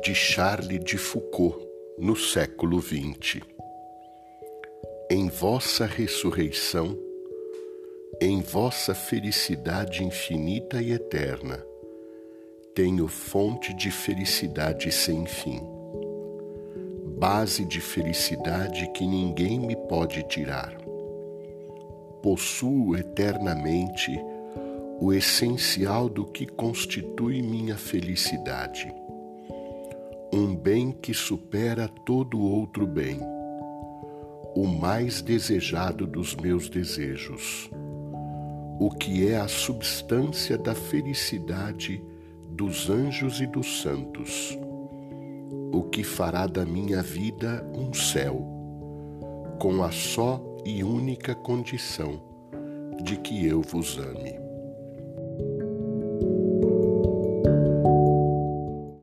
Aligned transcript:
de 0.00 0.14
Charles 0.14 0.82
de 0.82 0.96
Foucault 0.96 1.58
no 1.98 2.16
século 2.16 2.80
XX. 2.80 3.40
Em 5.10 5.28
vossa 5.28 5.84
ressurreição, 5.84 6.98
em 8.20 8.40
vossa 8.40 8.94
felicidade 8.94 10.02
infinita 10.02 10.80
e 10.80 10.92
eterna, 10.92 11.62
tenho 12.74 13.06
fonte 13.06 13.74
de 13.74 13.90
felicidade 13.90 14.90
sem 14.90 15.26
fim, 15.26 15.60
base 17.18 17.64
de 17.64 17.80
felicidade 17.80 18.90
que 18.92 19.06
ninguém 19.06 19.60
me 19.60 19.76
pode 19.76 20.22
tirar. 20.24 20.74
Possuo 22.22 22.96
eternamente 22.96 24.10
o 25.00 25.12
essencial 25.12 26.08
do 26.08 26.24
que 26.24 26.46
constitui 26.46 27.42
minha 27.42 27.76
felicidade. 27.76 28.94
Um 30.34 30.56
bem 30.56 30.92
que 30.92 31.12
supera 31.12 31.86
todo 31.86 32.40
outro 32.40 32.86
bem, 32.86 33.20
o 34.54 34.66
mais 34.66 35.20
desejado 35.20 36.06
dos 36.06 36.34
meus 36.34 36.70
desejos, 36.70 37.70
o 38.80 38.88
que 38.88 39.28
é 39.28 39.36
a 39.36 39.46
substância 39.46 40.56
da 40.56 40.74
felicidade 40.74 42.02
dos 42.48 42.88
anjos 42.88 43.42
e 43.42 43.46
dos 43.46 43.82
santos, 43.82 44.58
o 45.70 45.82
que 45.82 46.02
fará 46.02 46.46
da 46.46 46.64
minha 46.64 47.02
vida 47.02 47.62
um 47.74 47.92
céu, 47.92 48.42
com 49.60 49.82
a 49.82 49.90
só 49.90 50.42
e 50.64 50.82
única 50.82 51.34
condição 51.34 52.22
de 53.02 53.18
que 53.18 53.46
eu 53.46 53.60
vos 53.60 53.98
ame. 53.98 54.41